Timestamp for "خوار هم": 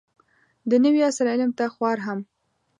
1.73-2.19